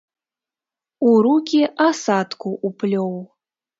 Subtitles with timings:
[1.09, 3.13] У рукі асадку ўплёў.